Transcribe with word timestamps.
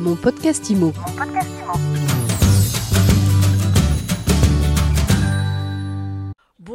Mon 0.00 0.16
podcast 0.16 0.70
IMO. 0.70 0.92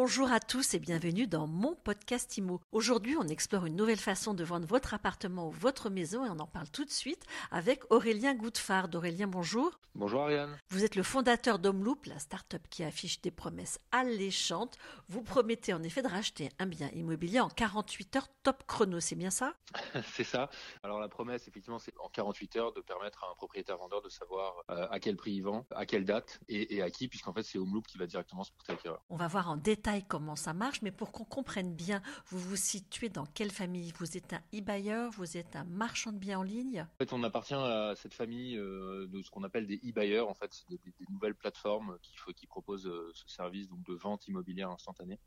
Bonjour 0.07 0.31
à 0.31 0.39
tous 0.39 0.75
et 0.75 0.79
bienvenue 0.79 1.25
dans 1.25 1.47
mon 1.47 1.73
podcast 1.73 2.37
IMO. 2.37 2.61
Aujourd'hui, 2.71 3.17
on 3.17 3.27
explore 3.27 3.65
une 3.65 3.75
nouvelle 3.75 3.97
façon 3.97 4.35
de 4.35 4.43
vendre 4.43 4.67
votre 4.67 4.93
appartement 4.93 5.47
ou 5.47 5.51
votre 5.51 5.89
maison 5.89 6.23
et 6.23 6.29
on 6.29 6.37
en 6.37 6.45
parle 6.45 6.69
tout 6.69 6.85
de 6.85 6.91
suite 6.91 7.23
avec 7.49 7.81
Aurélien 7.89 8.35
Goudfard. 8.35 8.89
Aurélien, 8.93 9.25
bonjour. 9.25 9.71
Bonjour 9.95 10.23
Ariane. 10.23 10.55
Vous 10.69 10.83
êtes 10.83 10.95
le 10.95 11.01
fondateur 11.01 11.57
d'Homeloop, 11.57 12.05
la 12.05 12.19
start-up 12.19 12.61
qui 12.69 12.83
affiche 12.83 13.19
des 13.21 13.31
promesses 13.31 13.79
alléchantes. 13.91 14.77
Vous 15.07 15.23
promettez 15.23 15.73
en 15.73 15.81
effet 15.81 16.03
de 16.03 16.07
racheter 16.07 16.49
un 16.59 16.67
bien 16.67 16.89
immobilier 16.93 17.39
en 17.39 17.49
48 17.49 18.15
heures 18.17 18.27
top 18.43 18.63
chrono, 18.67 18.99
c'est 18.99 19.15
bien 19.15 19.31
ça? 19.31 19.55
C'est 20.13 20.23
ça. 20.23 20.51
Alors 20.83 20.99
la 20.99 21.07
promesse, 21.07 21.47
effectivement, 21.47 21.79
c'est 21.79 21.93
en 21.99 22.09
48 22.09 22.57
heures 22.57 22.73
de 22.73 22.81
permettre 22.81 23.23
à 23.23 23.31
un 23.31 23.35
propriétaire 23.35 23.77
vendeur 23.77 24.01
de 24.03 24.09
savoir 24.09 24.63
euh, 24.69 24.87
à 24.91 24.99
quel 24.99 25.15
prix 25.15 25.31
il 25.31 25.41
vend, 25.41 25.65
à 25.71 25.85
quelle 25.87 26.05
date 26.05 26.41
et, 26.47 26.75
et 26.75 26.81
à 26.83 26.91
qui, 26.91 27.07
puisqu'en 27.07 27.33
fait 27.33 27.43
c'est 27.43 27.57
Homeloop 27.57 27.87
qui 27.87 27.97
va 27.97 28.05
directement 28.05 28.43
se 28.43 28.51
porter 28.51 28.73
acquéreur. 28.73 29.01
On 29.09 29.15
va 29.15 29.27
voir 29.27 29.49
en 29.49 29.55
détail 29.55 29.94
comment 30.01 30.35
ça 30.35 30.53
marche, 30.53 30.81
mais 30.81 30.91
pour 30.91 31.11
qu'on 31.11 31.23
comprenne 31.23 31.73
bien, 31.73 32.01
vous 32.27 32.39
vous 32.39 32.55
situez 32.55 33.09
dans 33.09 33.25
quelle 33.25 33.51
famille? 33.51 33.93
Vous 33.99 34.17
êtes 34.17 34.33
un 34.33 34.41
e-buyer 34.53 35.09
Vous 35.11 35.37
êtes 35.37 35.55
un 35.55 35.63
marchand 35.65 36.11
de 36.11 36.17
biens 36.17 36.39
en 36.39 36.43
ligne? 36.43 36.81
En 36.81 36.97
fait, 36.97 37.13
on 37.13 37.23
appartient 37.23 37.53
à 37.53 37.93
cette 37.95 38.13
famille 38.13 38.57
euh, 38.57 39.07
de 39.07 39.21
ce 39.21 39.29
qu'on 39.29 39.43
appelle 39.43 39.67
des 39.67 39.77
e-buyers. 39.77 40.19
En 40.19 40.33
fait, 40.33 40.65
des, 40.69 40.77
des, 40.77 41.05
nouvelles 41.09 41.35
plateformes 41.35 41.97
qui, 42.01 42.47
proposent 42.47 42.87
euh, 42.87 43.11
ce 43.13 43.27
service 43.27 43.67
donc 43.67 43.83
de 43.83 43.93
vente 43.93 44.27
immobilière 44.27 44.69
instantanée. 44.69 45.19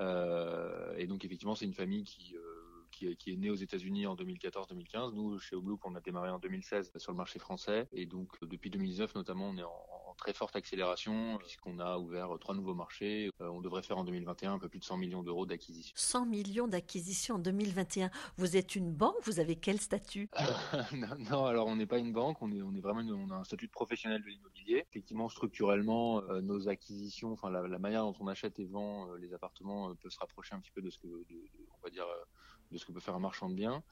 Euh, 0.00 0.94
et 0.96 1.06
donc, 1.06 1.24
effectivement, 1.24 1.54
c'est 1.54 1.66
une 1.66 1.74
famille 1.74 2.04
qui 2.04 2.34
qui, 2.90 3.16
qui, 3.16 3.32
est 3.32 3.36
née 3.36 3.50
aux 3.50 3.56
États-Unis 3.56 4.06
en 4.06 4.16
2014-2015. 4.16 5.14
Nous, 5.14 5.38
chez 5.38 5.56
Obloop, 5.56 5.80
on 5.84 5.94
a 5.94 6.00
démarré 6.00 6.30
en 6.30 6.38
2016 6.38 6.92
sur 6.96 7.12
le 7.12 7.16
marché 7.16 7.38
français. 7.38 7.88
Et 7.92 8.06
donc, 8.06 8.32
depuis 8.42 8.70
2019, 8.70 9.14
notamment, 9.14 9.48
on 9.48 9.56
est 9.56 9.62
en 9.62 9.99
très 10.20 10.34
forte 10.34 10.54
accélération 10.54 11.38
puisqu'on 11.38 11.78
a 11.78 11.96
ouvert 11.98 12.28
trois 12.38 12.54
nouveaux 12.54 12.74
marchés. 12.74 13.30
Euh, 13.40 13.48
on 13.48 13.60
devrait 13.60 13.82
faire 13.82 13.98
en 13.98 14.04
2021 14.04 14.54
un 14.54 14.58
peu 14.58 14.68
plus 14.68 14.78
de 14.78 14.84
100 14.84 14.98
millions 14.98 15.22
d'euros 15.22 15.46
d'acquisition. 15.46 15.92
100 15.96 16.26
millions 16.26 16.68
d'acquisition 16.68 17.36
en 17.36 17.38
2021. 17.38 18.10
Vous 18.36 18.56
êtes 18.56 18.76
une 18.76 18.92
banque 18.92 19.16
Vous 19.24 19.40
avez 19.40 19.56
quel 19.56 19.80
statut? 19.80 20.28
Non, 20.92 21.16
non, 21.30 21.44
alors 21.46 21.66
on 21.66 21.76
n'est 21.76 21.86
pas 21.86 21.98
une 21.98 22.12
banque. 22.12 22.42
On 22.42 22.52
est, 22.52 22.60
on 22.62 22.74
est 22.74 22.80
vraiment, 22.80 23.00
une, 23.00 23.12
on 23.12 23.30
a 23.30 23.36
un 23.36 23.44
statut 23.44 23.66
de 23.66 23.72
professionnel 23.72 24.22
de 24.22 24.28
l'immobilier. 24.28 24.84
Effectivement, 24.90 25.28
structurellement, 25.28 26.22
euh, 26.24 26.40
nos 26.40 26.68
acquisitions, 26.68 27.32
enfin 27.32 27.50
la, 27.50 27.66
la, 27.66 27.78
manière 27.78 28.02
dont 28.02 28.14
on 28.20 28.26
achète 28.26 28.58
et 28.58 28.66
vend 28.66 29.08
euh, 29.08 29.16
les 29.16 29.32
appartements 29.32 29.94
peut 29.94 30.10
se 30.10 30.18
rapprocher 30.18 30.54
un 30.54 30.60
petit 30.60 30.72
peu 30.72 30.82
de 30.82 30.90
ce 30.90 30.98
que, 30.98 31.06
de, 31.06 31.34
de, 31.34 31.66
on 31.78 31.82
va 31.82 31.90
dire 31.90 32.06
de 32.70 32.78
ce 32.78 32.84
que 32.84 32.92
peut 32.92 33.00
faire 33.00 33.14
un 33.14 33.20
marchand 33.20 33.48
de 33.48 33.54
biens. 33.54 33.82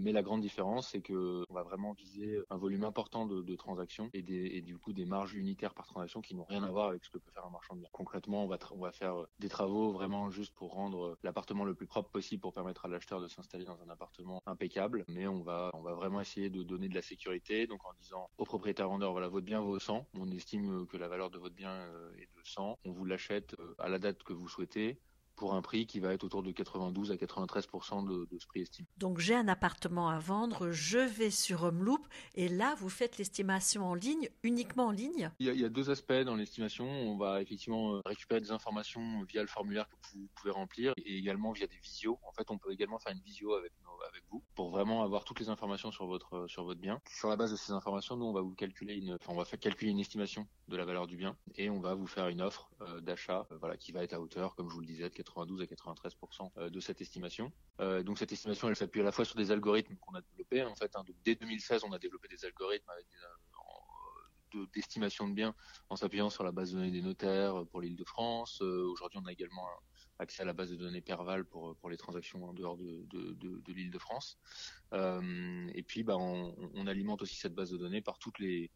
Mais 0.00 0.12
la 0.12 0.22
grande 0.22 0.40
différence, 0.40 0.88
c'est 0.88 1.02
que 1.02 1.44
on 1.50 1.54
va 1.54 1.62
vraiment 1.62 1.92
viser 1.92 2.40
un 2.50 2.56
volume 2.56 2.84
important 2.84 3.26
de, 3.26 3.42
de 3.42 3.56
transactions 3.56 4.08
et, 4.14 4.22
des, 4.22 4.52
et, 4.54 4.62
du 4.62 4.78
coup 4.78 4.92
des 4.92 5.04
marges 5.04 5.34
unitaires 5.34 5.71
par 5.72 5.86
transaction 5.86 6.20
qui 6.20 6.34
n'ont 6.34 6.44
rien 6.44 6.62
à 6.62 6.70
voir 6.70 6.88
avec 6.88 7.04
ce 7.04 7.10
que 7.10 7.18
peut 7.18 7.30
faire 7.30 7.46
un 7.46 7.50
marchand 7.50 7.74
de 7.74 7.80
biens. 7.80 7.88
Concrètement, 7.92 8.44
on 8.44 8.46
va, 8.46 8.58
on 8.72 8.78
va 8.78 8.92
faire 8.92 9.14
des 9.38 9.48
travaux 9.48 9.92
vraiment 9.92 10.30
juste 10.30 10.54
pour 10.54 10.72
rendre 10.72 11.18
l'appartement 11.22 11.64
le 11.64 11.74
plus 11.74 11.86
propre 11.86 12.10
possible 12.10 12.40
pour 12.40 12.52
permettre 12.52 12.84
à 12.84 12.88
l'acheteur 12.88 13.20
de 13.20 13.28
s'installer 13.28 13.64
dans 13.64 13.80
un 13.82 13.88
appartement 13.88 14.42
impeccable. 14.46 15.04
Mais 15.08 15.26
on 15.26 15.42
va, 15.42 15.70
on 15.74 15.82
va 15.82 15.94
vraiment 15.94 16.20
essayer 16.20 16.50
de 16.50 16.62
donner 16.62 16.88
de 16.88 16.94
la 16.94 17.02
sécurité. 17.02 17.66
Donc 17.66 17.84
en 17.84 17.92
disant 17.94 18.30
au 18.38 18.44
propriétaire 18.44 18.88
vendeur, 18.88 19.12
voilà, 19.12 19.28
votre 19.28 19.46
bien 19.46 19.60
vaut 19.60 19.78
100. 19.78 20.06
On 20.18 20.30
estime 20.30 20.86
que 20.86 20.96
la 20.96 21.08
valeur 21.08 21.30
de 21.30 21.38
votre 21.38 21.54
bien 21.54 21.86
est 22.18 22.28
de 22.36 22.42
100. 22.44 22.78
On 22.84 22.92
vous 22.92 23.04
l'achète 23.04 23.56
à 23.78 23.88
la 23.88 23.98
date 23.98 24.22
que 24.22 24.32
vous 24.32 24.48
souhaitez 24.48 25.00
pour 25.36 25.54
un 25.54 25.62
prix 25.62 25.86
qui 25.86 26.00
va 26.00 26.12
être 26.12 26.24
autour 26.24 26.42
de 26.42 26.52
92 26.52 27.10
à 27.10 27.16
93 27.16 27.66
de, 27.66 28.26
de, 28.26 28.38
ce 28.38 28.46
prix 28.46 28.62
estimé. 28.62 28.88
Donc 28.96 29.18
j'ai 29.18 29.34
un 29.34 29.48
appartement 29.48 30.08
à 30.08 30.18
vendre, 30.18 30.70
je 30.70 30.98
vais 30.98 31.30
sur 31.30 31.64
Homeloop 31.64 32.06
et 32.34 32.48
là 32.48 32.74
vous 32.78 32.88
faites 32.88 33.18
l'estimation 33.18 33.84
en 33.84 33.94
ligne, 33.94 34.28
uniquement 34.42 34.86
en 34.86 34.90
ligne? 34.90 35.30
Il 35.38 35.46
y, 35.46 35.50
a, 35.50 35.52
il 35.52 35.60
y 35.60 35.64
a 35.64 35.68
deux 35.68 35.90
aspects 35.90 36.12
dans 36.12 36.36
l'estimation. 36.36 36.86
On 36.86 37.16
va 37.16 37.42
effectivement 37.42 38.00
récupérer 38.04 38.40
des 38.40 38.50
informations 38.50 39.22
via 39.24 39.42
le 39.42 39.48
formulaire 39.48 39.88
que 39.88 39.96
vous 40.14 40.28
pouvez 40.34 40.50
remplir 40.50 40.92
et 40.96 41.16
également 41.16 41.52
via 41.52 41.66
des 41.66 41.78
visios. 41.78 42.18
En 42.22 42.32
fait, 42.32 42.50
on 42.50 42.58
peut 42.58 42.72
également 42.72 42.98
faire 42.98 43.12
une 43.12 43.22
visio 43.22 43.54
avec, 43.54 43.72
nos, 43.84 44.02
avec 44.08 44.22
vous 44.30 44.42
pour 44.54 44.70
vraiment 44.70 45.02
avoir 45.02 45.24
toutes 45.24 45.40
les 45.40 45.48
informations 45.48 45.90
sur 45.90 46.06
votre 46.06 46.46
sur 46.48 46.64
votre 46.64 46.80
bien. 46.80 47.00
Sur 47.08 47.28
la 47.28 47.36
base 47.36 47.50
de 47.50 47.56
ces 47.56 47.72
informations, 47.72 48.16
nous 48.16 48.26
on 48.26 48.32
va 48.32 48.40
vous 48.40 48.54
calculer 48.54 48.94
une, 48.94 49.14
enfin, 49.14 49.32
on 49.32 49.36
va 49.36 49.44
faire 49.44 49.58
calculer 49.58 49.90
une 49.90 50.00
estimation 50.00 50.46
de 50.68 50.76
la 50.76 50.84
valeur 50.84 51.06
du 51.06 51.16
bien 51.16 51.36
et 51.56 51.70
on 51.70 51.80
va 51.80 51.94
vous 51.94 52.06
faire 52.06 52.28
une 52.28 52.40
offre 52.40 52.70
euh, 52.82 53.00
d'achat, 53.00 53.46
euh, 53.50 53.56
voilà, 53.58 53.76
qui 53.76 53.92
va 53.92 54.02
être 54.02 54.12
à 54.12 54.20
hauteur, 54.20 54.54
comme 54.54 54.68
je 54.68 54.74
vous 54.74 54.80
le 54.80 54.86
disais, 54.86 55.08
de 55.08 55.14
92 55.22 55.62
à 55.62 55.66
93 55.66 56.16
de 56.70 56.80
cette 56.80 57.00
estimation. 57.00 57.52
Euh, 57.80 58.02
donc 58.02 58.18
cette 58.18 58.32
estimation, 58.32 58.68
elle 58.68 58.76
s'appuie 58.76 59.00
à 59.00 59.04
la 59.04 59.12
fois 59.12 59.24
sur 59.24 59.36
des 59.36 59.50
algorithmes 59.50 59.96
qu'on 59.96 60.14
a 60.14 60.20
développés. 60.20 60.62
En 60.64 60.74
fait, 60.74 60.94
hein, 60.96 61.04
dès 61.24 61.34
2016, 61.34 61.84
on 61.84 61.92
a 61.92 61.98
développé 61.98 62.28
des 62.28 62.44
algorithmes 62.44 62.90
des, 62.98 64.66
d'estimation 64.74 65.28
de, 65.28 65.34
biens 65.34 65.54
en 65.88 65.96
s'appuyant 65.96 66.30
sur 66.30 66.44
la 66.44 66.52
base 66.52 66.72
de 66.72 66.78
données 66.78 66.90
des 66.90 67.02
notaires 67.02 67.64
pour 67.70 67.80
l'île 67.80 67.96
de 67.96 68.04
France. 68.04 68.60
Euh, 68.62 68.86
Aujourd'hui, 68.90 69.18
on 69.22 69.26
a 69.26 69.32
également 69.32 69.66
accès 70.18 70.42
à 70.42 70.46
la 70.46 70.52
base 70.52 70.70
de 70.70 70.76
données 70.76 71.00
Perval 71.00 71.44
pour, 71.44 71.76
les 71.90 71.96
transactions 71.96 72.44
en 72.44 72.52
dehors 72.52 72.76
de, 72.76 73.04
de, 73.10 73.32
de 73.34 73.72
l'île 73.72 73.90
de 73.90 73.98
France. 73.98 74.38
Euh, 74.92 75.70
et 75.74 75.82
puis, 75.82 76.02
bah, 76.02 76.16
on, 76.16 76.86
alimente 76.86 77.22
aussi 77.22 77.36
cette 77.36 77.54
base 77.54 77.70
de 77.70 77.76
données 77.76 78.02
par 78.02 78.18
toutes 78.18 78.38
les, 78.38 78.70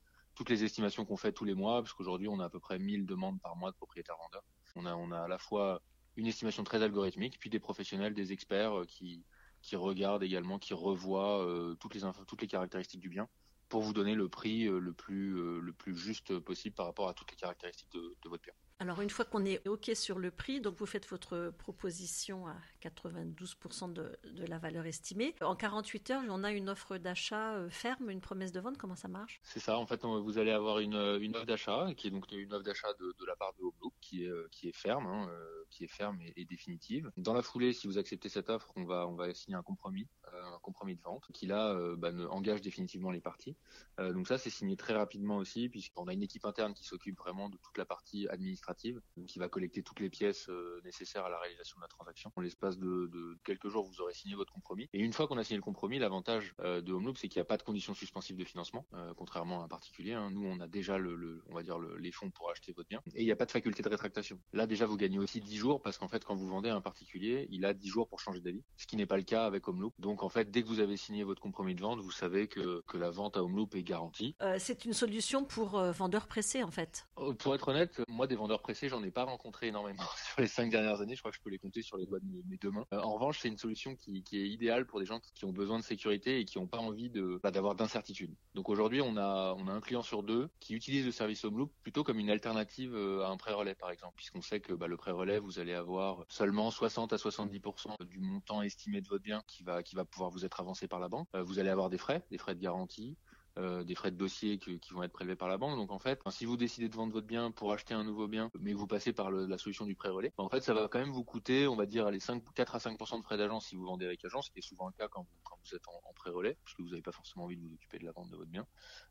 estimations 0.48 1.04
qu'on 1.04 1.16
fait 1.16 1.32
tous 1.32 1.44
les 1.44 1.54
mois, 1.54 1.82
parce 1.82 1.92
qu'aujourd'hui, 1.92 2.28
on 2.28 2.40
a 2.40 2.46
à 2.46 2.50
peu 2.50 2.60
près 2.60 2.78
1000 2.78 3.06
demandes 3.06 3.40
par 3.40 3.56
mois 3.56 3.70
de 3.70 3.76
propriétaires 3.76 4.16
vendeurs. 4.16 4.44
On 4.74 5.10
a 5.10 5.22
à 5.22 5.28
la 5.28 5.38
fois 5.38 5.82
une 6.16 6.26
estimation 6.26 6.64
très 6.64 6.82
algorithmique, 6.82 7.38
puis 7.38 7.50
des 7.50 7.60
professionnels, 7.60 8.14
des 8.14 8.32
experts 8.32 8.84
qui, 8.88 9.24
qui 9.62 9.76
regardent 9.76 10.22
également, 10.22 10.58
qui 10.58 10.74
revoient 10.74 11.44
euh, 11.44 11.74
toutes 11.74 11.94
les 11.94 12.00
toutes 12.26 12.40
les 12.40 12.46
caractéristiques 12.46 13.00
du 13.00 13.08
bien 13.08 13.28
pour 13.68 13.82
vous 13.82 13.92
donner 13.92 14.14
le 14.14 14.28
prix 14.28 14.66
euh, 14.66 14.78
le 14.78 14.92
plus 14.92 15.36
euh, 15.38 15.60
le 15.60 15.72
plus 15.72 15.96
juste 15.96 16.38
possible 16.38 16.74
par 16.76 16.86
rapport 16.86 17.08
à 17.08 17.14
toutes 17.14 17.30
les 17.32 17.36
caractéristiques 17.36 17.90
de, 17.92 18.16
de 18.22 18.28
votre 18.28 18.42
bien. 18.42 18.52
Alors 18.78 19.00
une 19.00 19.10
fois 19.10 19.24
qu'on 19.24 19.44
est 19.44 19.66
OK 19.66 19.90
sur 19.94 20.18
le 20.18 20.30
prix, 20.30 20.60
donc 20.60 20.76
vous 20.76 20.86
faites 20.86 21.08
votre 21.08 21.52
proposition 21.58 22.46
à 22.46 22.54
92% 22.88 23.92
de, 23.92 24.18
la 24.46 24.58
valeur 24.58 24.86
estimée. 24.86 25.34
En 25.40 25.56
48 25.56 26.10
heures, 26.10 26.22
on 26.28 26.44
a 26.44 26.52
une 26.52 26.68
offre 26.68 26.98
d'achat 26.98 27.68
ferme, 27.70 28.10
une 28.10 28.20
promesse 28.20 28.52
de 28.52 28.60
vente, 28.60 28.78
comment 28.78 28.96
ça 28.96 29.08
marche? 29.08 29.40
C'est 29.42 29.60
ça, 29.60 29.78
en 29.78 29.86
fait 29.86 30.04
vous 30.04 30.38
allez 30.38 30.52
avoir 30.52 30.78
une, 30.78 30.94
offre 30.94 31.46
d'achat, 31.46 31.88
qui 31.96 32.08
est 32.08 32.10
donc 32.10 32.30
une 32.30 32.52
offre 32.52 32.64
d'achat 32.64 32.92
de, 33.00 33.26
la 33.26 33.36
part 33.36 33.52
de 33.54 33.64
qui 34.00 34.24
est, 34.24 34.50
qui 34.50 34.68
est 34.68 34.76
ferme, 34.76 35.06
hein, 35.06 35.28
qui 35.70 35.84
est 35.84 35.88
ferme 35.88 36.18
et, 36.36 36.44
définitive. 36.44 37.10
Dans 37.16 37.34
la 37.34 37.42
foulée, 37.42 37.72
si 37.72 37.86
vous 37.86 37.98
acceptez 37.98 38.28
cette 38.28 38.50
offre, 38.50 38.72
on 38.76 38.84
va, 38.84 39.34
signer 39.34 39.56
un 39.56 39.62
compromis, 39.62 40.08
euh, 40.32 40.54
un 40.54 40.58
compromis 40.60 40.96
de 40.96 41.02
vente, 41.02 41.24
qui 41.32 41.46
là 41.46 41.72
euh, 41.72 41.96
bah, 41.96 42.10
engage 42.30 42.60
définitivement 42.60 43.10
les 43.10 43.20
parties. 43.20 43.56
Euh, 43.98 44.12
donc 44.12 44.28
ça 44.28 44.38
c'est 44.38 44.50
signé 44.50 44.76
très 44.76 44.94
rapidement 44.94 45.36
aussi, 45.36 45.68
puisqu'on 45.68 46.06
a 46.06 46.12
une 46.12 46.22
équipe 46.22 46.44
interne 46.44 46.74
qui 46.74 46.84
s'occupe 46.84 47.18
vraiment 47.18 47.48
de 47.48 47.56
toute 47.58 47.76
la 47.78 47.84
partie 47.84 48.28
administrative 48.28 49.00
qui 49.26 49.38
va 49.38 49.48
collecter 49.48 49.82
toutes 49.82 50.00
les 50.00 50.10
pièces 50.10 50.48
euh, 50.48 50.80
nécessaires 50.84 51.24
à 51.24 51.30
la 51.30 51.38
réalisation 51.38 51.76
de 51.78 51.82
la 51.82 51.88
transaction. 51.88 52.30
De, 52.76 53.06
de, 53.06 53.38
quelques 53.44 53.68
jours, 53.68 53.84
vous 53.84 54.00
aurez 54.00 54.14
signé 54.14 54.34
votre 54.34 54.52
compromis. 54.52 54.88
Et 54.92 55.00
une 55.00 55.12
fois 55.12 55.26
qu'on 55.26 55.38
a 55.38 55.44
signé 55.44 55.56
le 55.56 55.62
compromis, 55.62 55.98
l'avantage 55.98 56.54
euh, 56.60 56.80
de 56.80 56.92
Homeloop, 56.92 57.16
c'est 57.18 57.28
qu'il 57.28 57.38
n'y 57.38 57.42
a 57.42 57.46
pas 57.46 57.56
de 57.56 57.62
conditions 57.62 57.94
suspensives 57.94 58.36
de 58.36 58.44
financement, 58.44 58.86
euh, 58.94 59.12
contrairement 59.16 59.62
à 59.62 59.64
un 59.64 59.68
particulier. 59.68 60.12
Hein. 60.12 60.30
Nous, 60.30 60.46
on 60.46 60.60
a 60.60 60.68
déjà 60.68 60.98
le, 60.98 61.16
le 61.16 61.42
on 61.48 61.54
va 61.54 61.62
dire 61.62 61.78
le, 61.78 61.96
les 61.96 62.12
fonds 62.12 62.30
pour 62.30 62.50
acheter 62.50 62.72
votre 62.72 62.88
bien. 62.88 63.00
Et 63.14 63.22
il 63.22 63.24
n'y 63.24 63.32
a 63.32 63.36
pas 63.36 63.46
de 63.46 63.50
faculté 63.50 63.82
de 63.82 63.88
rétractation. 63.88 64.38
Là, 64.52 64.66
déjà, 64.66 64.86
vous 64.86 64.96
gagnez 64.96 65.18
aussi 65.18 65.40
10 65.40 65.56
jours 65.56 65.82
parce 65.82 65.98
qu'en 65.98 66.08
fait, 66.08 66.24
quand 66.24 66.34
vous 66.34 66.48
vendez 66.48 66.68
à 66.68 66.76
un 66.76 66.80
particulier, 66.80 67.46
il 67.50 67.64
a 67.64 67.74
10 67.74 67.88
jours 67.88 68.08
pour 68.08 68.20
changer 68.20 68.40
d'avis, 68.40 68.64
ce 68.76 68.86
qui 68.86 68.96
n'est 68.96 69.06
pas 69.06 69.16
le 69.16 69.22
cas 69.22 69.46
avec 69.46 69.66
Homeloop. 69.68 69.94
Donc, 69.98 70.22
en 70.22 70.28
fait, 70.28 70.50
dès 70.50 70.62
que 70.62 70.68
vous 70.68 70.80
avez 70.80 70.96
signé 70.96 71.24
votre 71.24 71.40
compromis 71.40 71.74
de 71.74 71.80
vente, 71.80 72.00
vous 72.00 72.10
savez 72.10 72.48
que, 72.48 72.82
que 72.86 72.96
la 72.96 73.10
vente 73.10 73.36
à 73.36 73.44
Homeloop 73.44 73.74
est 73.74 73.82
garantie. 73.82 74.36
Euh, 74.42 74.56
c'est 74.58 74.84
une 74.84 74.92
solution 74.92 75.44
pour 75.44 75.78
euh, 75.78 75.92
vendeurs 75.92 76.26
pressés, 76.26 76.62
en 76.62 76.70
fait. 76.70 77.06
Pour 77.38 77.54
être 77.54 77.68
honnête, 77.68 78.00
moi, 78.08 78.26
des 78.26 78.36
vendeurs 78.36 78.62
pressés, 78.62 78.88
j'en 78.88 79.02
ai 79.02 79.10
pas 79.10 79.24
rencontré 79.24 79.68
énormément 79.68 80.02
sur 80.32 80.40
les 80.40 80.48
cinq 80.48 80.70
dernières 80.70 81.00
années. 81.00 81.14
Je 81.14 81.20
crois 81.20 81.30
que 81.30 81.36
je 81.36 81.42
peux 81.42 81.50
les 81.50 81.58
compter 81.58 81.82
sur 81.82 81.96
les 81.96 82.06
doigts 82.06 82.20
de 82.20 82.26
mes 82.48 82.56
deux 82.56 82.65
Euh, 82.92 83.00
en 83.00 83.14
revanche, 83.14 83.40
c'est 83.40 83.48
une 83.48 83.58
solution 83.58 83.96
qui, 83.96 84.24
est 84.32 84.48
idéale 84.48 84.86
pour 84.86 85.00
des 85.00 85.06
gens 85.06 85.20
qui 85.34 85.44
ont 85.44 85.52
besoin 85.52 85.78
de 85.78 85.84
sécurité 85.84 86.40
et 86.40 86.44
qui 86.44 86.58
n'ont 86.58 86.66
pas 86.66 86.78
envie 86.78 87.10
bah, 87.42 87.50
d'avoir 87.50 87.74
d'incertitude. 87.74 88.34
Donc 88.54 88.68
aujourd'hui, 88.68 89.00
on 89.00 89.16
a 89.16 89.56
un 89.56 89.80
client 89.80 90.02
sur 90.02 90.22
deux 90.22 90.48
qui 90.60 90.74
utilise 90.74 91.06
le 91.06 91.12
service 91.12 91.44
Homeloop 91.44 91.72
plutôt 91.82 92.04
comme 92.04 92.18
une 92.18 92.30
alternative 92.30 92.94
à 92.96 93.28
un 93.28 93.36
prêt 93.36 93.52
relais, 93.52 93.74
par 93.74 93.90
exemple, 93.90 94.14
puisqu'on 94.16 94.42
sait 94.42 94.60
que 94.60 94.72
bah, 94.72 94.86
le 94.86 94.96
prêt 94.96 95.10
relais, 95.10 95.38
vous 95.38 95.58
allez 95.58 95.74
avoir 95.74 96.24
seulement 96.28 96.70
60 96.70 97.12
à 97.12 97.16
70% 97.16 98.04
du 98.06 98.20
montant 98.20 98.62
estimé 98.62 99.00
de 99.00 99.08
votre 99.08 99.22
bien 99.22 99.42
qui 99.46 99.62
va 99.62 99.82
qui 99.82 99.94
va 99.94 100.04
pouvoir 100.04 100.30
vous 100.30 100.44
être 100.44 100.60
avancé 100.60 100.88
par 100.88 101.00
la 101.00 101.08
banque. 101.08 101.28
Euh, 101.34 101.42
vous 101.42 101.58
allez 101.58 101.70
avoir 101.70 101.90
des 101.90 101.98
frais, 101.98 102.24
des 102.30 102.38
frais 102.38 102.54
de 102.54 102.60
garantie, 102.60 103.16
euh, 103.58 103.84
des 103.84 103.94
frais 103.94 104.10
de 104.10 104.16
dossier 104.16 104.58
qui, 104.58 104.78
vont 104.90 105.02
être 105.02 105.12
prélevés 105.12 105.36
par 105.36 105.48
la 105.48 105.56
banque. 105.56 105.76
Donc 105.76 105.90
en 105.90 105.98
fait, 105.98 106.20
si 106.30 106.44
vous 106.44 106.56
décidez 106.56 106.88
de 106.88 106.94
vendre 106.94 107.12
votre 107.12 107.26
bien 107.26 107.50
pour 107.50 107.72
acheter 107.72 107.94
un 107.94 108.04
nouveau 108.04 108.28
bien, 108.28 108.50
mais 108.60 108.72
vous 108.72 108.86
passez 108.86 109.12
par 109.12 109.30
la 109.30 109.58
solution 109.58 109.86
du 109.86 109.94
prêt 109.94 110.10
relais, 110.10 110.32
en 110.36 110.48
fait, 110.48 110.60
ça 110.60 110.74
va 110.74 110.88
quand 110.88 110.98
même 110.98 111.12
vous 111.12 111.24
coûter, 111.24 111.66
on 111.66 111.76
va 111.76 111.86
dire, 111.86 112.10
les 112.10 112.20
5, 112.20 112.42
4 112.54 112.74
à 112.74 112.78
5% 112.78 113.18
de 113.18 113.22
frais 113.22 113.36
d'agence 113.36 113.66
si 113.66 113.74
vous 113.74 113.84
vendez 113.84 114.04
avec 114.04 114.24
agence, 114.24 114.46
ce 114.46 114.50
qui 114.50 114.58
est 114.58 114.62
souvent 114.62 114.86
le 114.88 114.92
cas 114.92 115.08
quand 115.08 115.22
vous, 115.22 115.74
êtes 115.74 115.88
en, 115.88 116.00
en 116.08 116.12
prêt 116.12 116.30
relais, 116.30 116.56
parce 116.64 116.74
que 116.74 116.82
vous 116.82 116.90
n'avez 116.90 117.02
pas 117.02 117.12
forcément 117.12 117.44
envie 117.44 117.56
de 117.56 117.62
vous 117.62 117.72
occuper 117.72 117.98
de 117.98 118.04
la 118.04 118.12
vente 118.12 118.30
de 118.30 118.36
votre 118.36 118.50
bien. 118.50 118.66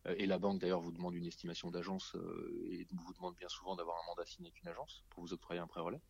Euh, 0.07 0.15
et 0.18 0.25
la 0.25 0.38
banque 0.38 0.59
d'ailleurs 0.59 0.81
vous 0.81 0.92
demande 0.92 1.15
une 1.15 1.25
estimation 1.25 1.71
d'agence 1.71 2.15
euh, 2.15 2.68
et 2.69 2.88
vous 2.92 3.13
demande 3.13 3.36
bien 3.36 3.50
souvent 3.50 3.75
d'avoir 3.75 3.97
un 4.03 4.06
mandat 4.07 4.25
signé 4.25 4.50
avec 4.50 4.62
une 4.62 4.69
agence 4.69 5.03
pour 5.09 5.24
vous 5.24 5.33
octroyer 5.33 5.59
un 5.59 5.68
prêt 5.68 5.81
relais. 5.81 6.01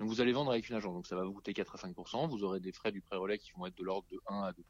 Donc 0.00 0.08
vous 0.08 0.20
allez 0.20 0.32
vendre 0.32 0.50
avec 0.50 0.68
une 0.68 0.76
agence, 0.76 0.94
donc 0.94 1.06
ça 1.06 1.16
va 1.16 1.24
vous 1.24 1.32
coûter 1.32 1.54
4 1.54 1.74
à 1.74 1.88
5% 1.88 2.28
Vous 2.28 2.44
aurez 2.44 2.60
des 2.60 2.72
frais 2.72 2.92
du 2.92 3.00
prêt 3.00 3.16
relais 3.16 3.38
qui 3.38 3.52
vont 3.52 3.66
être 3.66 3.76
de 3.76 3.84
l'ordre 3.84 4.08
de 4.10 4.20
1 4.26 4.42
à 4.42 4.52
2 4.52 4.64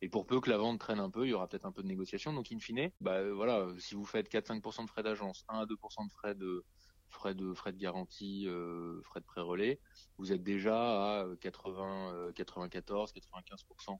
Et 0.00 0.08
pour 0.08 0.26
peu 0.26 0.40
que 0.40 0.50
la 0.50 0.58
vente 0.58 0.78
traîne 0.78 1.00
un 1.00 1.10
peu, 1.10 1.26
il 1.26 1.30
y 1.30 1.34
aura 1.34 1.48
peut-être 1.48 1.66
un 1.66 1.72
peu 1.72 1.82
de 1.82 1.88
négociation. 1.88 2.32
Donc, 2.32 2.52
in 2.52 2.58
fine, 2.58 2.90
bah, 3.00 3.28
voilà, 3.32 3.66
si 3.78 3.94
vous 3.94 4.04
faites 4.04 4.30
4-5% 4.30 4.84
de 4.84 4.90
frais 4.90 5.02
d'agence, 5.02 5.44
1 5.48 5.58
à 5.60 5.66
2% 5.66 6.06
de 6.06 6.12
frais 6.12 6.34
de, 6.34 6.64
frais 7.08 7.34
de, 7.34 7.52
frais 7.54 7.72
de 7.72 7.78
garantie, 7.78 8.46
euh, 8.46 9.00
frais 9.02 9.20
de 9.20 9.24
pré-relais, 9.24 9.80
vous 10.18 10.32
êtes 10.32 10.42
déjà 10.42 11.20
à 11.20 11.26
80, 11.40 12.32
94, 12.34 13.12
95% 13.12 13.98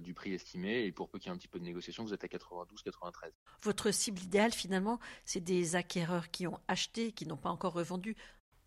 du 0.00 0.14
prix 0.14 0.32
estimé. 0.32 0.84
Et 0.84 0.92
pour 0.92 1.08
peu 1.08 1.18
qu'il 1.18 1.28
y 1.28 1.30
ait 1.30 1.34
un 1.34 1.38
petit 1.38 1.48
peu 1.48 1.58
de 1.58 1.64
négociation, 1.64 2.04
vous 2.04 2.14
êtes 2.14 2.24
à 2.24 2.28
92, 2.28 2.82
93. 2.82 3.32
Votre 3.62 3.90
cible 3.90 4.20
idéale, 4.20 4.52
finalement, 4.52 5.00
c'est 5.24 5.40
des 5.40 5.74
acquéreurs 5.74 6.30
qui 6.30 6.46
ont 6.46 6.60
acheté, 6.68 7.12
qui 7.12 7.26
n'ont 7.26 7.36
pas 7.36 7.50
encore 7.50 7.72
revendu. 7.72 8.16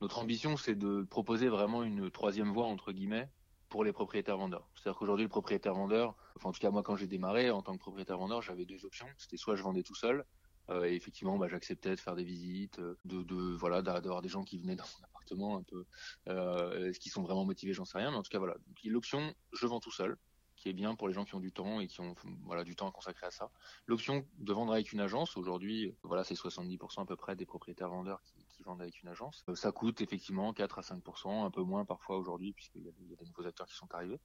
Notre 0.02 0.20
ambition, 0.20 0.58
c'est 0.58 0.76
de 0.76 1.02
proposer 1.04 1.48
vraiment 1.50 1.84
une 1.84 2.12
troisième 2.12 2.54
voie, 2.54 2.66
entre 2.66 2.92
guillemets, 2.92 3.30
pour 3.70 3.84
les 3.84 3.92
propriétaires 3.92 4.38
vendeurs. 4.38 4.68
C'est-à-dire 4.76 4.98
qu'aujourd'hui, 4.98 5.26
le 5.26 5.30
propriétaire 5.30 5.74
vendeur, 5.74 6.16
enfin 6.36 6.50
en 6.50 6.52
tout 6.52 6.60
cas 6.60 6.72
moi 6.72 6.84
quand 6.84 6.96
j'ai 6.96 7.08
démarré 7.08 7.50
en 7.52 7.62
tant 7.62 7.74
que 7.74 7.80
propriétaire 7.80 8.18
vendeur, 8.18 8.42
j'avais 8.42 8.66
deux 8.66 8.86
options. 8.86 9.08
C'était 9.18 9.38
soit 9.38 9.56
je 9.56 9.64
vendais 9.64 9.84
tout 9.84 9.96
seul, 9.96 10.26
euh, 10.70 10.86
et 10.86 10.96
effectivement, 10.96 11.38
bah, 11.38 11.48
j'acceptais 11.48 11.96
de 11.96 12.00
faire 12.00 12.16
des 12.16 12.24
visites, 12.24 12.80
de, 12.80 13.24
de 13.24 13.36
voilà, 13.36 13.82
d'avoir 13.82 14.22
des 14.22 14.30
gens 14.30 14.44
qui 14.44 14.58
venaient 14.58 14.76
dans 14.76 14.84
mon 15.00 15.06
appartement 15.06 15.58
un 15.58 15.64
peu, 15.64 15.86
euh, 16.28 16.92
ce 16.94 17.00
qui 17.00 17.10
sont 17.10 17.22
vraiment 17.22 17.46
motivés, 17.46 17.74
j'en 17.74 17.86
sais 17.86 17.98
rien. 17.98 18.12
Mais 18.12 18.18
en 18.18 18.24
tout 18.24 18.30
cas, 18.30 18.40
voilà. 18.40 18.56
L'option, 18.84 19.34
je 19.54 19.66
vends 19.66 19.80
tout 19.80 19.92
seul, 19.92 20.18
qui 20.56 20.70
est 20.70 20.74
bien 20.74 20.96
pour 20.96 21.08
les 21.08 21.14
gens 21.14 21.24
qui 21.24 21.36
ont 21.36 21.40
du 21.40 21.52
temps 21.52 21.80
et 21.80 21.88
qui 21.88 22.02
ont 22.02 22.16
voilà 22.44 22.64
du 22.64 22.76
temps 22.76 22.90
à 22.90 22.92
consacrer 22.92 23.28
à 23.28 23.32
ça. 23.32 23.52
L'option 23.86 24.28
de 24.40 24.54
vendre 24.54 24.74
avec 24.74 24.92
une 24.92 25.00
agence, 25.00 25.38
aujourd'hui, 25.38 25.96
voilà, 26.04 26.24
c'est 26.24 26.36
70% 26.36 27.02
à 27.02 27.06
peu 27.06 27.16
près 27.16 27.36
des 27.36 27.46
propriétaires 27.46 27.90
vendeurs 27.90 28.22
qui, 28.24 28.37
avec 28.74 29.02
une 29.02 29.10
agence. 29.10 29.44
Euh, 29.50 29.56
ça 29.56 29.72
coûte 29.72 30.02
effectivement 30.02 30.54
4 30.54 30.80
à 30.80 30.82
5%, 30.82 31.46
un 31.46 31.52
peu 31.52 31.62
moins 31.62 31.86
parfois 31.86 32.18
aujourd'hui 32.18 32.54
puisqu'il 32.54 32.82
y, 32.82 32.86
y, 32.86 33.14
a 33.14 33.16
des 33.16 33.26
nouveaux 33.26 33.48
acteurs 33.48 33.68
qui 33.68 33.76
sont 33.76 33.94
arrivés. 33.94 34.20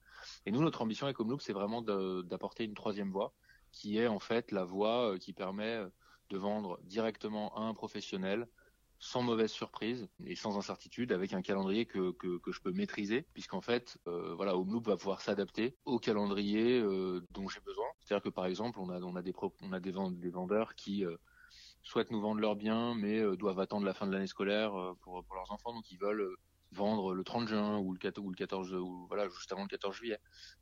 Et 0.46 0.52
nous, 0.52 0.60
notre 0.60 0.82
ambition 0.82 1.06
avec 1.06 1.18
Homeloop, 1.20 1.40
c'est 1.40 1.52
vraiment 1.52 1.82
d'apporter 1.82 2.64
une 2.64 2.74
troisième 2.74 3.10
voie, 3.10 3.32
qui 3.70 3.98
est 3.98 4.06
en 4.06 4.18
fait 4.18 4.50
la 4.52 4.64
voie 4.64 5.18
qui 5.18 5.32
permet 5.32 5.82
de 6.30 6.38
vendre 6.38 6.78
directement 6.84 7.54
à 7.56 7.60
un 7.62 7.74
professionnel 7.74 8.48
sans 9.02 9.20
mauvaise 9.20 9.50
surprise 9.50 10.08
et 10.24 10.36
sans 10.36 10.56
incertitude 10.56 11.10
avec 11.10 11.32
un 11.32 11.42
calendrier 11.42 11.86
que, 11.86 12.14
je 12.46 12.60
peux 12.60 12.70
maîtriser 12.70 13.26
puisqu'en 13.34 13.60
fait 13.60 13.98
euh, 14.06 14.32
voilà 14.36 14.56
Homeloop 14.56 14.86
va 14.86 14.96
pouvoir 14.96 15.20
s'adapter 15.20 15.76
au 15.84 15.98
calendrier 15.98 16.78
euh, 16.80 17.20
dont 17.32 17.48
j'ai 17.48 17.58
besoin 17.60 17.86
c'est-à-dire 17.98 18.22
que 18.22 18.28
par 18.28 18.46
exemple 18.46 18.78
on 18.78 18.90
a 18.90 19.00
on 19.00 19.16
a 19.16 19.22
des 19.22 19.32
on 19.60 19.72
a 19.72 19.80
des, 19.80 20.30
vendeurs 20.30 20.76
qui 20.76 21.04
euh, 21.04 21.16
souhaitent 21.82 22.10
nous 22.10 22.20
vendre 22.20 22.40
leurs 22.40 22.56
biens 22.56 22.94
mais 22.94 23.18
euh, 23.18 23.36
doivent 23.36 23.60
attendre 23.60 23.84
la 23.84 23.94
fin 23.94 24.06
de 24.06 24.12
l'année 24.12 24.26
scolaire 24.26 24.74
euh, 24.74 24.94
pour, 25.02 25.24
leurs 25.34 25.50
enfants 25.52 25.72
donc 25.72 25.90
ils 25.90 25.98
veulent 25.98 26.20
euh, 26.20 26.36
vendre 26.70 27.14
le 27.14 27.24
30 27.24 27.48
juin 27.48 27.78
ou 27.78 27.92
le 27.92 27.98
14 27.98 28.24
ou 28.24 28.30
le 28.30 28.36
14 28.36 28.74
ou 28.74 29.06
voilà 29.08 29.28
juste 29.28 29.52
avant 29.52 29.62
le 29.62 29.68
14 29.68 29.94
juillet 29.94 30.18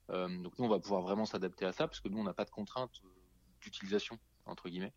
donc 0.09 0.59
nous 0.59 0.65
on 0.65 0.69
va 0.69 0.81
pouvoir 0.81 1.03
vraiment 1.03 1.25
s'adapter 1.25 1.65
à 1.65 1.73
ça 1.73 1.87
parce 1.87 2.01
que 2.01 2.09
nous 2.09 2.19
on 2.19 2.25
n'a 2.25 2.35
pas 2.35 2.45
de 2.45 2.51
contraintes 2.51 3.01
d'utilisation 3.61 4.19
entre 4.45 4.69
guillemets 4.69 4.93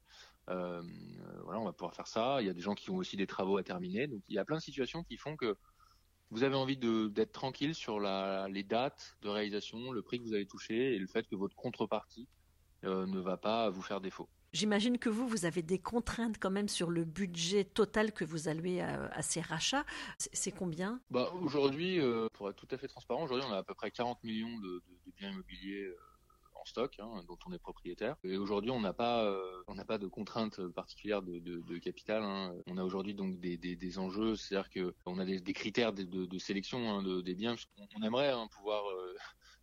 voilà, 0.47 1.59
on 1.59 1.63
va 1.63 1.71
pouvoir 1.71 1.93
faire 1.93 2.07
ça. 2.07 2.41
Il 2.41 2.47
y 2.47 2.49
a 2.49 2.53
des 2.53 2.59
gens 2.59 2.73
qui 2.73 2.89
ont 2.89 2.97
aussi 2.97 3.15
des 3.15 3.27
travaux 3.27 3.57
à 3.57 3.63
terminer. 3.63 4.07
Donc 4.07 4.21
il 4.27 4.35
y 4.35 4.39
a 4.39 4.43
plein 4.43 4.57
de 4.57 4.61
situations 4.61 5.01
qui 5.03 5.15
font 5.15 5.37
que 5.37 5.55
vous 6.31 6.43
avez 6.43 6.55
envie 6.55 6.75
d'être 6.75 7.31
tranquille 7.31 7.75
sur 7.75 8.01
la, 8.01 8.49
les 8.49 8.63
dates 8.63 9.15
de 9.21 9.29
réalisation, 9.29 9.91
le 9.91 10.01
prix 10.01 10.19
que 10.19 10.23
vous 10.23 10.33
allez 10.33 10.47
toucher 10.47 10.95
et 10.95 10.99
le 10.99 11.07
fait 11.07 11.25
que 11.27 11.35
votre 11.35 11.55
contrepartie 11.55 12.27
ne 12.81 13.19
va 13.19 13.37
pas 13.37 13.69
vous 13.69 13.83
faire 13.83 14.01
défaut. 14.01 14.27
J'imagine 14.53 14.99
que 14.99 15.09
vous, 15.09 15.27
vous 15.27 15.45
avez 15.45 15.63
des 15.63 15.79
contraintes 15.79 16.37
quand 16.39 16.51
même 16.51 16.69
sur 16.69 16.91
le 16.91 17.03
budget 17.03 17.63
total 17.63 18.11
que 18.11 18.23
vous 18.23 18.47
allouez 18.47 18.81
à, 18.81 19.05
à 19.07 19.23
ces 19.23 19.41
rachats. 19.41 19.83
C'est 20.17 20.51
combien? 20.51 21.01
Bah, 21.09 21.31
Aujourd'hui, 21.41 21.99
euh, 21.99 22.27
pour 22.33 22.49
être 22.49 22.55
tout 22.55 22.67
à 22.69 22.77
fait 22.77 22.87
transparent, 22.87 23.23
aujourd'hui 23.23 23.47
on 23.49 23.53
a 23.53 23.57
à 23.57 23.63
peu 23.63 23.73
près 23.73 23.89
40 23.89 24.23
millions 24.23 24.59
de, 24.59 24.83
biens 25.17 25.31
immobiliers 25.31 25.85
euh, 25.85 25.97
stock, 26.65 26.95
hein, 26.99 27.23
dont 27.27 27.37
on 27.45 27.51
est 27.51 27.59
propriétaire. 27.59 28.15
Et 28.23 28.37
aujourd'hui, 28.37 28.71
on 28.71 28.79
n'a 28.79 28.93
pas, 28.93 29.25
euh, 29.25 29.63
on 29.67 29.75
pas 29.75 29.97
de 29.97 30.07
contraintes 30.07 30.65
particulières 30.67 31.21
de, 31.21 31.77
capital. 31.79 32.23
Hein. 32.23 32.53
On 32.67 32.77
a 32.77 32.83
aujourd'hui 32.83 33.13
donc 33.13 33.39
des, 33.39 33.57
des, 33.57 33.75
des 33.75 33.99
enjeux, 33.99 34.35
c'est-à-dire 34.35 34.69
que 34.69 34.93
on 35.05 35.19
a 35.19 35.25
des, 35.25 35.41
critères 35.53 35.91
de, 35.93 36.37
sélection 36.37 36.89
hein, 36.89 37.03
de, 37.03 37.21
des 37.21 37.35
biens. 37.35 37.55
On, 37.97 38.03
aimerait 38.03 38.29
hein, 38.29 38.47
pouvoir 38.55 38.83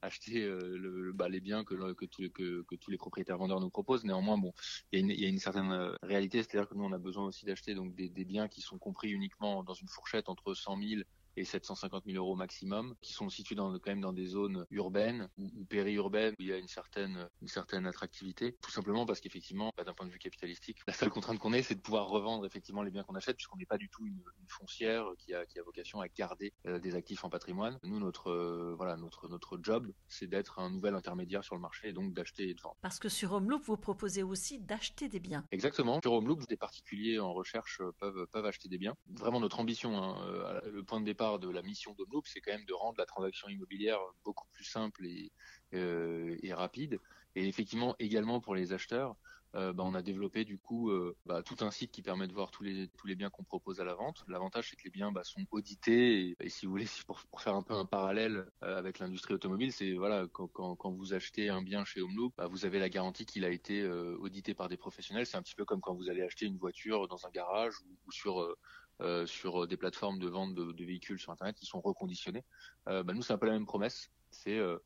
acheter 0.03 0.43
euh, 0.43 0.77
le, 0.79 1.13
bah, 1.13 1.29
les 1.29 1.41
biens 1.41 1.65
que, 1.65 1.75
que, 1.95 2.05
que, 2.07 2.63
que, 2.63 2.75
tous 2.77 2.91
les 2.91 2.97
propriétaires 2.97 3.39
vendeurs 3.39 3.61
nous 3.61 3.71
proposent. 3.71 4.05
Néanmoins, 4.05 4.39
bon, 4.39 4.53
il 4.93 5.11
y, 5.11 5.21
y, 5.23 5.27
a 5.27 5.29
une 5.29 5.39
certaine 5.39 5.71
euh, 5.73 5.95
réalité, 6.03 6.43
c'est-à-dire 6.43 6.69
que 6.69 6.75
nous, 6.75 6.85
on 6.85 6.93
a 6.93 6.99
besoin 6.99 7.27
aussi 7.27 7.45
d'acheter 7.45 7.75
donc 7.75 7.95
des, 7.95 8.09
des 8.09 8.25
biens 8.25 8.49
qui 8.49 8.61
sont 8.61 8.79
compris 8.79 9.11
uniquement 9.11 9.63
dans 9.63 9.75
une 9.75 9.89
fourchette 9.89 10.29
entre 10.29 10.55
100 10.55 10.79
000 10.83 11.03
et 11.37 11.45
750 11.45 12.05
000 12.07 12.17
euros 12.17 12.37
maximum, 12.37 12.95
qui 13.01 13.13
sont 13.13 13.29
situés 13.29 13.55
dans, 13.55 13.73
quand 13.73 13.91
même 13.91 14.01
dans 14.01 14.13
des 14.13 14.27
zones 14.27 14.67
urbaines 14.71 15.29
ou, 15.39 15.51
ou 15.57 15.65
périurbaines 15.65 16.35
où 16.39 16.43
il 16.43 16.49
y 16.49 16.53
a 16.53 16.59
une 16.59 16.69
certaine, 16.69 17.29
une 17.41 17.49
certaine 17.49 17.87
attractivité, 17.87 18.57
tout 18.61 18.71
simplement 18.71 19.07
parce 19.07 19.21
qu'effectivement, 19.21 19.73
bah, 19.77 19.85
d'un 19.85 19.95
point 19.95 20.07
de 20.07 20.13
vue 20.13 20.19
capitalistique, 20.19 20.79
la 20.87 20.93
seule 20.93 21.11
contrainte 21.11 21.39
qu'on 21.39 21.53
ait, 21.53 21.63
c'est 21.63 21.75
de 21.75 21.81
pouvoir 21.81 22.09
revendre 22.09 22.47
effectivement 22.47 22.83
les 22.83 22.91
biens 22.91 23.03
qu'on 23.03 23.15
achète, 23.15 23.37
puisqu'on 23.37 23.57
n'est 23.57 23.67
pas 23.67 23.79
du 23.79 23.89
tout 23.89 24.07
une, 24.07 24.23
une, 24.41 24.49
foncière 24.49 25.07
qui 25.19 25.33
a, 25.35 25.47
qui 25.47 25.59
a 25.59 25.63
vocation 25.63 26.01
à 26.01 26.09
garder 26.09 26.53
euh, 26.67 26.79
des 26.79 26.95
actifs 26.95 27.25
en 27.25 27.31
patrimoine. 27.31 27.79
Nous, 27.85 28.01
notre, 28.01 28.31
euh, 28.31 28.75
voilà, 28.77 28.97
notre, 28.97 29.29
notre 29.29 29.59
job, 29.63 29.93
c'est 30.09 30.27
d'être 30.27 30.59
un 30.59 30.71
nouvel 30.71 30.95
intermédiaire 30.95 31.45
sur 31.45 31.55
le 31.55 31.61
marché 31.61 31.89
et 31.89 31.93
donc 31.93 32.13
d'acheter 32.13 32.49
et 32.49 32.55
de 32.55 32.61
vendre. 32.61 32.77
Parce 32.81 32.99
que 32.99 33.09
sur 33.09 33.33
Homeloop, 33.33 33.63
vous 33.65 33.77
proposez 33.77 34.23
aussi 34.23 34.59
d'acheter 34.59 35.09
des 35.09 35.21
biens. 35.21 35.45
Exactement. 35.53 36.01
Sur 36.03 36.15
Homeloop, 36.15 36.47
des 36.49 36.57
particuliers 36.57 37.19
en 37.19 37.33
recherche 37.33 37.81
peuvent, 37.99 38.27
peuvent 38.33 38.47
acheter 38.47 38.69
des 38.69 38.79
biens. 38.79 38.95
Vraiment, 39.09 39.41
notre 39.41 39.61
ambition, 39.61 39.97
hein, 39.97 40.17
euh, 40.27 40.61
le 40.71 40.83
point 40.83 41.01
de 41.01 41.05
départ 41.05 41.20
de 41.21 41.51
la 41.51 41.63
mission 41.63 41.95
d'Homeloop, 41.95 42.27
c'est 42.27 42.41
quand 42.41 42.53
même 42.53 42.65
de 42.65 42.73
rendre 42.73 42.99
la 42.99 43.05
transaction 43.05 43.49
immobilière 43.49 43.99
beaucoup 44.25 44.47
plus 44.53 44.65
simple 44.65 45.07
et, 45.07 45.31
euh, 45.75 46.37
rapide. 46.53 46.99
Et 47.37 47.47
effectivement, 47.47 47.95
également 47.99 48.41
pour 48.41 48.55
les 48.55 48.73
acheteurs, 48.73 49.17
euh, 49.57 49.73
bah, 49.73 49.83
on 49.85 49.95
a 49.95 50.03
développé 50.03 50.45
du 50.45 50.59
coup 50.59 50.91
euh, 50.91 51.17
bah, 51.27 51.43
tout 51.43 51.57
un 51.61 51.73
site 51.73 51.91
qui 51.91 52.03
permet 52.03 52.29
de 52.29 52.33
voir 52.33 52.53
tous 52.53 52.63
les 52.63 53.15
biens 53.17 53.31
qu'on 53.31 53.45
propose 53.45 53.81
à 53.81 53.85
la 53.85 53.95
vente. 53.95 54.25
L'avantage 54.29 54.71
c'est 54.71 54.77
que 54.77 54.85
les 54.85 54.91
biens 54.91 55.13
bah, 55.13 55.25
sont 55.25 55.45
audités 55.51 56.37
et, 56.41 56.49
si 56.49 56.67
vous 56.67 56.73
voulez, 56.73 56.87
pour, 57.07 57.21
faire 57.41 57.55
un 57.55 57.63
peu 57.63 57.75
un 57.75 57.85
parallèle 57.85 58.47
avec 58.63 58.99
l'industrie 58.99 59.35
automobile, 59.35 59.73
c'est 59.73 59.93
voilà 59.93 60.27
quand, 60.33 60.91
vous 60.91 61.13
achetez 61.15 61.51
un 61.51 61.63
bien 61.63 61.85
chez 61.85 62.01
Homeloop, 62.01 62.33
vous 62.51 62.65
avez 62.65 62.79
la 62.79 62.89
garantie 62.89 63.27
qu'il 63.27 63.45
a 63.45 63.51
été 63.51 63.87
audité 63.87 64.55
par 64.55 64.69
des 64.69 64.77
professionnels. 64.77 65.27
C'est 65.27 65.37
un 65.37 65.43
petit 65.43 65.57
peu 65.57 65.65
comme 65.65 65.81
quand 65.81 65.95
vous 65.95 66.09
allez 66.09 66.23
acheter 66.23 66.47
une 66.47 66.59
voiture 66.59 67.09
dans 67.09 67.27
un 67.27 67.31
garage 67.31 67.75
ou 68.07 68.13
sur 68.13 68.57
euh, 69.01 69.27
sur 69.27 69.67
des 69.67 69.77
plateformes 69.77 70.19
de 70.19 70.29
vente 70.29 70.55
de, 70.55 70.73
de, 70.73 70.85
véhicules 70.85 71.19
sur 71.19 71.33
Internet 71.33 71.57
qui 71.57 71.67
sont 71.67 71.81
reconditionnés. 71.81 72.45
Euh, 72.89 73.03
bah, 73.03 73.15
nous, 73.15 73.23
c'est 73.23 73.33
un 73.33 73.39
peu 73.39 73.47
la 73.47 73.53
même 73.53 73.67
promesse. 73.67 74.11
C'est 74.31 74.59
euh, 74.59 74.79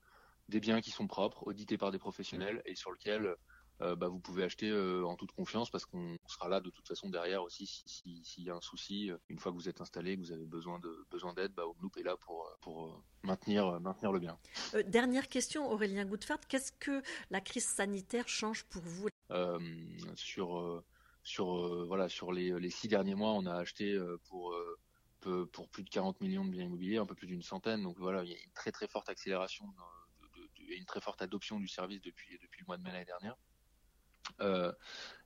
des 0.48 0.60
biens 0.60 0.80
qui 0.80 0.90
sont 0.90 1.06
propres, 1.06 1.46
audités 1.46 1.78
par 1.78 1.90
des 1.90 1.98
professionnels 1.98 2.62
et 2.64 2.74
sur 2.74 2.92
lesquels 2.92 3.36
euh, 3.80 3.96
bah, 3.96 4.06
vous 4.06 4.20
pouvez 4.20 4.44
acheter 4.44 4.70
euh, 4.70 5.04
en 5.04 5.16
toute 5.16 5.32
confiance 5.32 5.68
parce 5.68 5.84
qu'on 5.84 6.16
sera 6.28 6.48
là 6.48 6.60
de 6.60 6.70
toute 6.70 6.86
façon 6.86 7.10
derrière 7.10 7.42
aussi 7.42 7.66
s'il 7.66 7.90
si, 7.90 8.24
si 8.24 8.42
y 8.44 8.50
a 8.50 8.54
un 8.54 8.60
souci. 8.60 9.10
Une 9.28 9.38
fois 9.38 9.50
que 9.50 9.56
vous 9.56 9.68
êtes 9.68 9.80
installé, 9.80 10.16
que 10.16 10.20
vous 10.20 10.32
avez 10.32 10.46
besoin 10.46 10.78
de 10.78 11.06
besoin 11.10 11.34
d'aide, 11.34 11.52
bah, 11.52 11.66
Homeloop 11.66 11.96
est 11.96 12.04
là 12.04 12.16
pour 12.16 12.48
pour 12.60 13.02
maintenir 13.24 13.80
maintenir 13.80 14.12
le 14.12 14.20
bien. 14.20 14.38
Euh, 14.74 14.84
dernière 14.84 15.28
question, 15.28 15.70
Aurélien 15.70 16.04
Goudfart, 16.04 16.40
qu'est-ce 16.48 16.72
que 16.72 17.02
la 17.30 17.40
crise 17.40 17.66
sanitaire 17.66 18.28
change 18.28 18.64
pour 18.64 18.82
vous? 18.82 19.08
Sur 20.14 20.84
sur 21.24 21.56
euh, 21.56 21.84
voilà 21.88 22.08
sur 22.08 22.32
les, 22.32 22.70
six 22.70 22.86
derniers 22.86 23.14
mois, 23.14 23.32
on 23.32 23.46
a 23.46 23.54
acheté 23.54 23.92
euh, 23.92 24.20
pour 24.28 24.52
euh, 24.52 25.46
pour 25.52 25.70
plus 25.70 25.82
de 25.82 25.88
40 25.88 26.20
millions 26.20 26.44
de 26.44 26.50
biens 26.50 26.64
immobiliers, 26.64 26.98
un 26.98 27.06
peu 27.06 27.14
plus 27.14 27.26
d'une 27.26 27.42
centaine. 27.42 27.82
Donc 27.82 27.98
voilà, 27.98 28.22
il 28.24 28.30
y 28.30 28.34
a 28.34 28.38
une 28.38 28.52
très 28.52 28.70
très 28.70 28.86
forte 28.86 29.08
accélération, 29.08 29.64
de, 29.66 30.74
une 30.74 30.84
très 30.84 31.00
forte 31.00 31.22
adoption 31.22 31.58
du 31.58 31.66
service 31.66 32.02
depuis 32.02 32.38
depuis 32.42 32.60
le 32.60 32.66
mois 32.66 32.76
de 32.76 32.82
mai 32.82 32.92
l'année 32.92 33.06
dernière. 33.06 33.36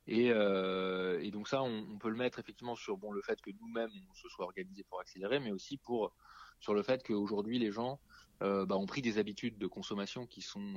Et, 0.07 0.27
et, 0.27 1.31
donc 1.31 1.47
ça, 1.49 1.61
on, 1.61 1.97
peut 1.99 2.09
le 2.09 2.15
mettre 2.15 2.39
effectivement 2.39 2.75
sur 2.75 2.97
bon 2.97 3.11
le 3.11 3.21
fait 3.21 3.39
que 3.41 3.51
nous-mêmes 3.59 3.91
on 4.09 4.13
se 4.13 4.29
soit 4.29 4.45
organisé 4.45 4.83
pour 4.83 5.01
accélérer, 5.01 5.39
mais 5.39 5.51
aussi 5.51 5.77
pour 5.77 6.13
sur 6.61 6.73
le 6.73 6.81
fait 6.81 7.03
qu'aujourd'hui 7.03 7.59
les 7.59 7.71
gens 7.71 7.99
bah, 8.39 8.77
ont 8.77 8.85
pris 8.85 9.01
des 9.01 9.17
habitudes 9.17 9.57
de 9.57 9.67
consommation 9.67 10.25
qui 10.25 10.41
sont 10.41 10.75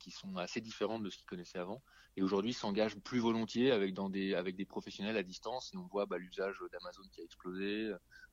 qui 0.00 0.10
sont 0.10 0.36
assez 0.36 0.60
différentes 0.60 1.04
de 1.04 1.10
ce 1.10 1.18
qu'ils 1.18 1.26
connaissaient 1.26 1.58
avant. 1.58 1.82
Et 2.16 2.22
aujourd'hui 2.22 2.52
s'engagent 2.52 2.96
plus 2.96 3.20
volontiers 3.20 3.70
avec 3.70 3.94
dans 3.94 4.10
des 4.10 4.34
avec 4.34 4.56
des 4.56 4.64
professionnels 4.64 5.16
à 5.16 5.22
distance. 5.22 5.72
On 5.76 5.86
voit 5.86 6.06
bah, 6.06 6.18
l'usage 6.18 6.56
d'Amazon 6.72 7.02
qui 7.12 7.20
a 7.20 7.24
explosé 7.24 7.92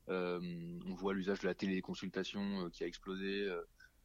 euh, 0.10 0.40
on 0.86 0.96
voit 0.96 1.14
l'usage 1.14 1.42
de 1.42 1.48
la 1.48 1.54
téléconsultation 1.54 2.66
euh, 2.66 2.70
qui 2.70 2.84
a 2.84 2.88
explosé 2.88 3.52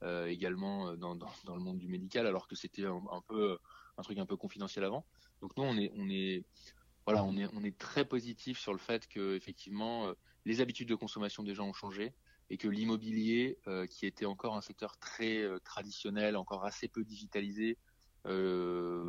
euh, 0.03 0.27
également 0.27 0.97
dans, 0.97 1.15
dans, 1.15 1.31
dans, 1.45 1.55
le 1.55 1.63
monde 1.63 1.79
du 1.79 1.87
médical 1.87 2.27
alors 2.27 2.49
que 2.49 2.57
c'était 2.57 2.85
un, 2.85 3.01
un, 3.13 3.21
peu 3.29 3.57
un 3.97 4.03
truc 4.03 4.19
un 4.19 4.27
peu 4.27 4.37
confidentiel 4.37 4.85
avant. 4.85 5.07
Donc 5.41 5.57
nous 5.57 5.63
on 5.63 5.77
est 5.79 5.93
on 5.95 6.09
est 6.11 6.45
voilà 7.07 7.25
on 7.25 7.37
est 7.37 7.49
on 7.53 7.63
est 7.63 7.79
très 7.79 8.05
positif 8.05 8.59
sur 8.59 8.73
le 8.73 8.81
fait 8.81 9.07
que 9.07 9.37
effectivement 9.37 10.13
les 10.45 10.61
habitudes 10.61 10.89
de 10.89 10.95
consommation 10.95 11.43
des 11.43 11.55
gens 11.55 11.69
ont 11.69 11.73
changé 11.73 12.15
et 12.51 12.59
que 12.59 12.69
l'immobilier, 12.69 13.59
euh, 13.67 13.87
qui 13.87 14.07
était 14.07 14.27
encore 14.27 14.55
un 14.57 14.61
secteur 14.61 14.99
très 14.99 15.39
euh, 15.39 15.59
traditionnel, 15.61 16.37
encore 16.37 16.65
assez 16.65 16.87
peu 16.87 17.03
digitalisé, 17.03 17.79
euh, 18.27 19.05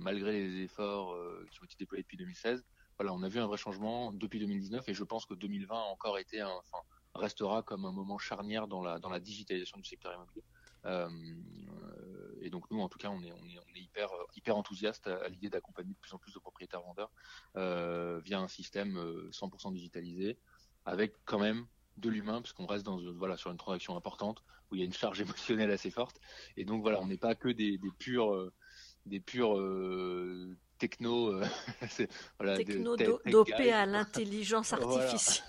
malgré 0.00 0.32
les 0.32 0.62
efforts 0.62 1.14
qui 1.50 1.60
ont 1.60 1.64
été 1.64 1.76
déployés 1.78 2.02
depuis 2.02 2.16
2016, 2.16 2.64
voilà, 2.98 3.12
on 3.12 3.22
a 3.22 3.28
vu 3.28 3.38
un 3.38 3.46
vrai 3.46 3.56
changement 3.56 4.12
depuis 4.12 4.40
2019 4.40 4.88
et 4.88 4.94
je 4.94 5.04
pense 5.04 5.26
que 5.26 5.34
2020 5.34 5.76
a 5.76 5.82
encore 5.82 6.18
été, 6.18 6.40
un, 6.40 6.48
enfin, 6.48 6.82
restera 7.14 7.62
comme 7.62 7.84
un 7.84 7.92
moment 7.92 8.18
charnière 8.18 8.66
dans 8.66 8.82
la 8.82 8.98
dans 8.98 9.10
la 9.10 9.20
digitalisation 9.20 9.78
du 9.78 9.84
secteur 9.84 10.12
immobilier. 10.14 10.42
et 12.40 12.50
donc 12.50 12.68
nous, 12.70 12.80
en 12.80 12.88
tout 12.88 12.98
cas, 12.98 13.10
on 13.10 13.22
est, 13.22 13.30
on 13.30 13.46
est, 13.46 13.58
on 13.58 13.74
est 13.76 13.80
hyper, 13.80 14.08
hyper 14.34 14.56
enthousiaste 14.56 15.06
à, 15.06 15.28
l'idée 15.28 15.50
d'accompagner 15.50 15.92
de 15.92 15.98
plus 15.98 16.12
en 16.14 16.18
plus 16.18 16.32
de 16.32 16.40
propriétaires 16.40 16.82
vendeurs 16.82 17.12
via 17.54 18.40
un 18.40 18.48
système 18.48 18.98
100% 19.30 19.72
digitalisé, 19.72 20.38
avec 20.88 21.14
quand 21.24 21.38
même 21.38 21.66
de 21.96 22.08
l'humain, 22.08 22.40
parce 22.40 22.52
qu'on 22.52 22.66
reste 22.66 22.84
dans 22.84 23.00
voilà 23.14 23.36
sur 23.36 23.50
une 23.50 23.56
transaction 23.56 23.96
importante 23.96 24.42
où 24.70 24.74
il 24.74 24.80
y 24.80 24.82
a 24.82 24.84
une 24.84 24.92
charge 24.92 25.20
émotionnelle 25.56 25.70
assez 25.70 25.90
forte. 25.90 26.20
Et 26.56 26.64
donc 26.64 26.82
voilà, 26.82 27.00
on 27.00 27.06
n'est 27.06 27.18
pas 27.18 27.34
que 27.34 27.48
des, 27.48 27.78
des 27.78 27.90
purs 27.98 28.52
des 29.06 29.20
purs 29.20 29.56
techno, 30.78 31.32
euh, 31.34 31.44
voilà, 32.38 32.56
techno 32.56 32.96
dopé 32.96 33.72
à 33.72 33.84
l'intelligence 33.84 34.72
artificielle. 34.72 35.44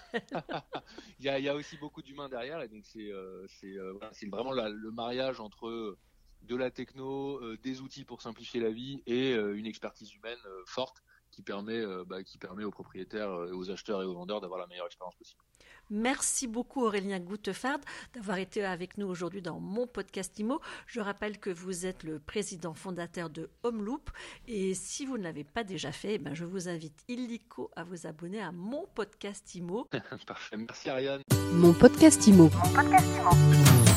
il, 1.20 1.26
y 1.26 1.30
a, 1.30 1.40
il, 1.40 1.46
y 1.46 1.50
a, 1.50 1.56
aussi 1.56 1.78
beaucoup 1.78 2.02
d'humains 2.02 2.30
derrière, 2.30 2.62
et 2.62 2.68
donc 2.68 2.84
c'est 2.86 3.12
euh, 3.12 3.46
euh, 3.64 3.94
voilà, 3.94 4.12
vraiment 4.30 4.52
le 4.52 4.92
mariage 4.92 5.40
entre 5.40 5.98
de 6.42 6.56
la 6.56 6.72
techno, 6.72 7.56
des 7.58 7.82
outils 7.82 8.06
pour 8.06 8.22
simplifier 8.22 8.60
la 8.60 8.72
vie 8.72 9.04
et 9.06 9.34
une 9.34 9.66
expertise 9.66 10.14
humaine 10.14 10.38
forte 10.66 11.04
qui 11.40 11.44
permet, 11.44 11.82
bah, 12.06 12.22
qui 12.22 12.38
permet 12.38 12.66
aux 12.66 12.72
propriétaires, 12.72 13.30
aux 13.30 13.72
acheteurs 13.72 14.02
et 14.02 14.06
aux 14.06 14.14
vendeurs 14.14 14.42
d'avoir 14.42 14.60
la 14.60 14.68
meilleure 14.68 14.88
expérience 14.88 15.16
possible. 15.16 15.42
Merci 15.90 16.48
beaucoup 16.48 16.84
Aurélien 16.84 17.20
Goutefard 17.20 17.80
d'avoir 18.14 18.38
été 18.38 18.64
avec 18.64 18.98
nous 18.98 19.08
aujourd'hui 19.08 19.42
dans 19.42 19.60
mon 19.60 19.88
podcast 19.88 20.38
IMO. 20.38 20.62
Je 20.86 21.00
rappelle 21.00 21.40
que 21.40 21.50
vous 21.50 21.86
êtes 21.86 22.04
le 22.04 22.20
président 22.20 22.74
fondateur 22.74 23.30
de 23.30 23.50
Homeloop 23.64 24.12
et 24.48 24.76
si 24.76 25.06
vous 25.06 25.18
ne 25.18 25.24
l'avez 25.24 25.44
pas 25.44 25.64
déjà 25.64 25.92
fait, 25.92 26.16
eh 26.16 26.18
ben 26.20 26.36
je 26.36 26.46
vous 26.46 26.70
invite 26.70 27.04
illico 27.08 27.72
à 27.76 27.84
vous 27.84 28.06
abonner 28.06 28.42
à 28.42 28.52
mon 28.52 28.86
podcast 28.94 29.56
IMO. 29.56 29.88
Parfait, 30.28 30.58
merci 30.58 30.90
Ariane. 30.90 31.22
Mon 31.54 31.74
podcast 31.74 32.28
IMO. 32.28 32.50
Mon 32.54 32.74
podcast 32.74 33.18
IMO. 33.18 33.89